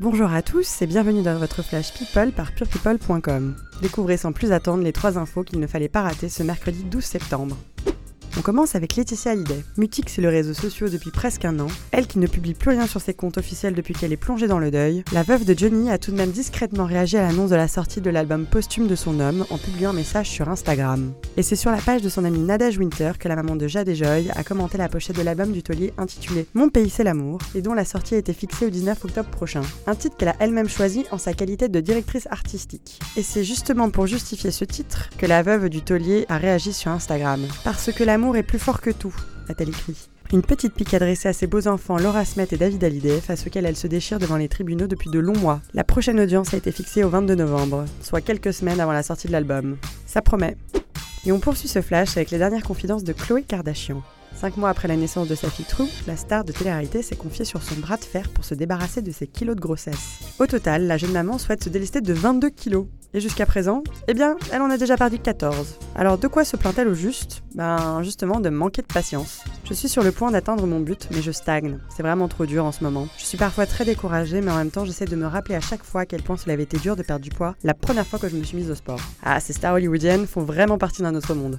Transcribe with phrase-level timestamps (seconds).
[0.00, 3.56] Bonjour à tous et bienvenue dans votre Flash People par purepeople.com.
[3.82, 7.02] Découvrez sans plus attendre les trois infos qu'il ne fallait pas rater ce mercredi 12
[7.02, 7.56] septembre.
[8.36, 9.64] On commence avec Laetitia Hallyday.
[9.76, 12.86] Mutique sur les réseaux sociaux depuis presque un an, elle qui ne publie plus rien
[12.86, 15.90] sur ses comptes officiels depuis qu'elle est plongée dans le deuil, la veuve de Johnny
[15.90, 18.94] a tout de même discrètement réagi à l'annonce de la sortie de l'album posthume de
[18.94, 21.12] son homme en publiant un message sur Instagram.
[21.36, 23.88] Et c'est sur la page de son amie Nadège Winter que la maman de Jade
[23.88, 27.40] et Joy a commenté la pochette de l'album du taulier intitulé Mon pays c'est l'amour
[27.54, 29.62] et dont la sortie a été fixée au 19 octobre prochain.
[29.86, 33.00] Un titre qu'elle a elle-même choisi en sa qualité de directrice artistique.
[33.16, 36.90] Et c'est justement pour justifier ce titre que la veuve du taulier a réagi sur
[36.90, 37.40] Instagram.
[37.64, 39.14] Parce que l'amour est plus fort que tout,
[39.48, 40.08] a-t-elle écrit.
[40.30, 43.64] Une petite pique adressée à ses beaux enfants Laura Smet et David Hallyday, face auxquels
[43.64, 45.62] elle se déchire devant les tribunaux depuis de longs mois.
[45.72, 49.26] La prochaine audience a été fixée au 22 novembre, soit quelques semaines avant la sortie
[49.26, 49.78] de l'album.
[50.06, 50.56] Ça promet.
[51.24, 54.02] Et on poursuit ce flash avec les dernières confidences de Chloé Kardashian.
[54.34, 57.44] Cinq mois après la naissance de sa fille True, la star de télé-réalité s'est confiée
[57.44, 60.20] sur son bras de fer pour se débarrasser de ses kilos de grossesse.
[60.38, 62.86] Au total, la jeune maman souhaite se délester de 22 kilos.
[63.14, 65.78] Et jusqu'à présent, eh bien, elle en a déjà perdu 14.
[65.94, 67.42] Alors de quoi se plaint-elle au juste?
[67.54, 69.44] Ben justement de manquer de patience.
[69.64, 71.78] Je suis sur le point d'atteindre mon but, mais je stagne.
[71.88, 73.08] C'est vraiment trop dur en ce moment.
[73.16, 75.82] Je suis parfois très découragée, mais en même temps j'essaie de me rappeler à chaque
[75.82, 78.18] fois à quel point cela avait été dur de perdre du poids la première fois
[78.18, 79.00] que je me suis mise au sport.
[79.22, 81.58] Ah, ces stars hollywoodiennes font vraiment partie d'un autre monde.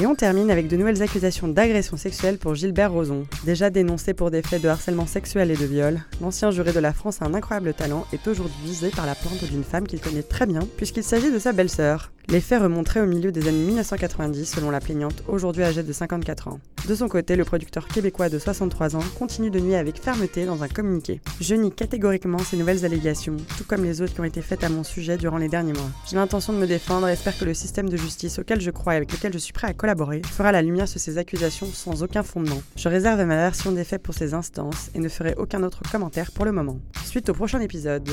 [0.00, 3.26] Et on termine avec de nouvelles accusations d'agression sexuelle pour Gilbert Rozon.
[3.44, 6.92] Déjà dénoncé pour des faits de harcèlement sexuel et de viol, l'ancien juré de la
[6.92, 10.22] France a un incroyable talent est aujourd'hui visé par la plainte d'une femme qu'il connaît
[10.22, 12.12] très bien, puisqu'il s'agit de sa belle-sœur.
[12.30, 16.48] Les faits remonteraient au milieu des années 1990 selon la plaignante, aujourd'hui âgée de 54
[16.48, 16.60] ans.
[16.86, 20.62] De son côté, le producteur québécois de 63 ans continue de nier avec fermeté dans
[20.62, 21.22] un communiqué.
[21.40, 24.68] Je nie catégoriquement ces nouvelles allégations, tout comme les autres qui ont été faites à
[24.68, 25.88] mon sujet durant les derniers mois.
[26.06, 28.92] J'ai l'intention de me défendre et espère que le système de justice auquel je crois
[28.92, 32.02] et avec lequel je suis prêt à collaborer fera la lumière sur ces accusations sans
[32.02, 32.60] aucun fondement.
[32.76, 36.30] Je réserve ma version des faits pour ces instances et ne ferai aucun autre commentaire
[36.32, 36.76] pour le moment.
[37.06, 38.10] Suite au prochain épisode.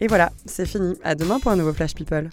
[0.00, 0.98] Et voilà, c'est fini.
[1.02, 2.28] À demain pour un nouveau Flash People.